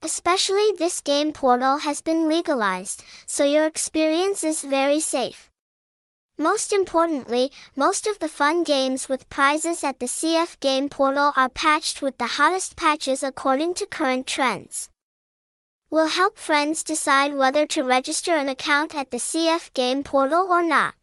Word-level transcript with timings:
Especially 0.00 0.70
this 0.78 1.00
game 1.00 1.32
portal 1.32 1.78
has 1.78 2.00
been 2.00 2.28
legalized, 2.28 3.02
so 3.26 3.44
your 3.44 3.64
experience 3.66 4.44
is 4.44 4.62
very 4.62 5.00
safe. 5.00 5.50
Most 6.38 6.72
importantly, 6.72 7.50
most 7.74 8.06
of 8.06 8.20
the 8.20 8.28
fun 8.28 8.62
games 8.62 9.08
with 9.08 9.28
prizes 9.28 9.82
at 9.82 9.98
the 9.98 10.06
CF 10.06 10.60
game 10.60 10.88
portal 10.88 11.32
are 11.34 11.48
patched 11.48 12.00
with 12.00 12.16
the 12.18 12.38
hottest 12.38 12.76
patches 12.76 13.24
according 13.24 13.74
to 13.74 13.86
current 13.86 14.28
trends. 14.28 14.88
We'll 15.90 16.06
help 16.06 16.38
friends 16.38 16.84
decide 16.84 17.34
whether 17.34 17.66
to 17.66 17.82
register 17.82 18.36
an 18.36 18.48
account 18.48 18.94
at 18.94 19.10
the 19.10 19.16
CF 19.16 19.74
game 19.74 20.04
portal 20.04 20.46
or 20.48 20.62
not. 20.62 20.94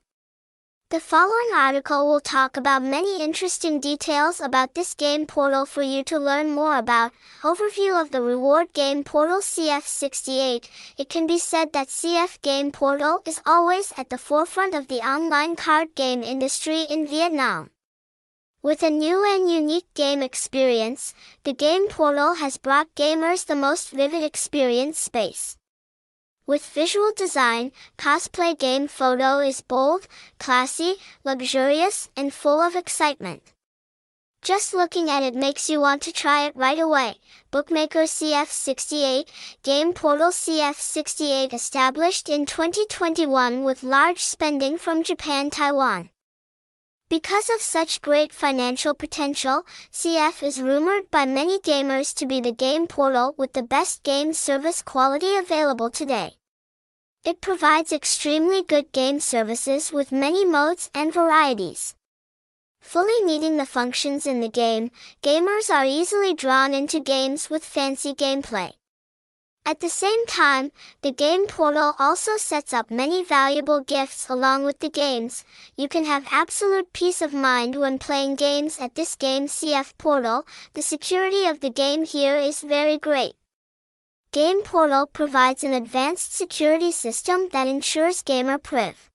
The 0.92 1.00
following 1.00 1.50
article 1.56 2.08
will 2.08 2.20
talk 2.20 2.58
about 2.58 2.84
many 2.84 3.20
interesting 3.20 3.80
details 3.80 4.40
about 4.40 4.76
this 4.76 4.94
game 4.94 5.26
portal 5.26 5.66
for 5.66 5.82
you 5.82 6.04
to 6.04 6.20
learn 6.20 6.52
more 6.52 6.78
about. 6.78 7.12
Overview 7.42 8.00
of 8.00 8.12
the 8.12 8.22
reward 8.22 8.72
game 8.74 9.04
portal 9.04 9.40
CF68. 9.40 10.70
It 10.96 11.10
can 11.10 11.26
be 11.26 11.40
said 11.40 11.74
that 11.74 11.88
CF 11.88 12.40
Game 12.44 12.72
Portal 12.72 13.24
is 13.26 13.42
always 13.48 13.94
at 13.98 14.12
the 14.12 14.20
forefront 14.20 14.76
of 14.76 14.88
the 14.88 15.00
online 15.00 15.56
card 15.56 15.96
game 15.96 16.22
industry 16.22 16.84
in 16.84 17.08
Vietnam. 17.08 17.72
With 18.62 18.84
a 18.84 18.92
new 18.92 19.26
and 19.26 19.50
unique 19.50 19.92
game 19.96 20.22
experience, 20.22 21.16
the 21.46 21.54
game 21.54 21.88
portal 21.88 22.36
has 22.36 22.58
brought 22.58 22.94
gamers 22.94 23.44
the 23.44 23.56
most 23.56 23.90
vivid 23.90 24.22
experience 24.22 25.00
space. 25.00 25.58
With 26.48 26.64
visual 26.64 27.12
design, 27.16 27.72
cosplay 27.98 28.58
game 28.58 28.88
photo 28.88 29.40
is 29.40 29.62
bold, 29.62 30.08
classy, 30.38 30.98
luxurious, 31.24 32.10
and 32.16 32.32
full 32.32 32.62
of 32.62 32.76
excitement. 32.76 33.42
Just 34.44 34.72
looking 34.72 35.10
at 35.10 35.24
it 35.24 35.34
makes 35.34 35.72
you 35.72 35.80
want 35.80 36.04
to 36.04 36.12
try 36.14 36.46
it 36.46 36.56
right 36.56 36.78
away. 36.78 37.16
Bookmaker 37.50 38.04
CF68, 38.04 39.28
Game 39.64 39.92
Portal 39.92 40.30
CF68 40.30 41.52
established 41.52 42.30
in 42.30 42.46
2021 42.46 43.64
with 43.64 43.82
large 43.82 44.24
spending 44.24 44.78
from 44.78 45.02
Japan 45.02 45.50
Taiwan. 45.50 46.12
Because 47.08 47.52
of 47.52 47.62
such 47.62 48.02
great 48.02 48.34
financial 48.34 48.96
potential, 48.96 49.64
CF 49.92 50.42
is 50.42 50.60
rumored 50.60 51.12
by 51.12 51.28
many 51.28 51.60
gamers 51.60 52.16
to 52.16 52.26
be 52.26 52.42
the 52.42 52.52
game 52.52 52.88
portal 52.88 53.36
with 53.38 53.54
the 53.54 53.62
best 53.62 54.02
game 54.02 54.34
service 54.34 54.82
quality 54.82 55.36
available 55.36 55.92
today. 55.92 56.34
It 57.24 57.42
provides 57.42 57.94
extremely 57.94 58.64
good 58.64 58.92
game 58.92 59.20
services 59.20 59.92
with 59.92 60.12
many 60.12 60.46
modes 60.46 60.90
and 60.96 61.14
varieties. 61.14 61.94
Fully 62.82 63.24
meeting 63.24 63.58
the 63.58 63.68
functions 63.68 64.26
in 64.26 64.42
the 64.42 64.50
game, 64.50 64.90
gamers 65.22 65.70
are 65.70 65.86
easily 65.86 66.34
drawn 66.34 66.74
into 66.74 67.00
games 67.00 67.52
with 67.52 67.64
fancy 67.64 68.16
gameplay. 68.16 68.74
At 69.68 69.80
the 69.80 69.90
same 69.90 70.28
time, 70.28 70.72
the 71.02 71.12
game 71.12 71.48
portal 71.48 71.96
also 71.98 72.38
sets 72.38 72.72
up 72.72 72.92
many 72.92 73.24
valuable 73.24 73.80
gifts 73.80 74.30
along 74.30 74.64
with 74.64 74.78
the 74.78 74.90
games. 74.90 75.44
You 75.76 75.88
can 75.88 76.06
have 76.06 76.28
absolute 76.30 76.94
peace 76.94 77.20
of 77.20 77.34
mind 77.34 77.76
when 77.76 77.98
playing 77.98 78.36
games 78.36 78.80
at 78.80 78.94
this 78.94 79.16
game 79.16 79.48
CF 79.48 79.98
portal. 79.98 80.46
The 80.74 80.84
security 80.84 81.48
of 81.48 81.62
the 81.62 81.72
game 81.72 82.06
here 82.06 82.38
is 82.38 82.62
very 82.62 83.00
great. 83.00 83.34
Game 84.32 84.62
Portal 84.62 85.08
provides 85.08 85.64
an 85.64 85.74
advanced 85.74 86.36
security 86.36 86.92
system 86.92 87.50
that 87.52 87.68
ensures 87.68 88.22
gamer 88.22 88.60
priv. 88.60 89.10